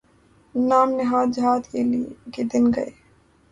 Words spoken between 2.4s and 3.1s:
دن گئے۔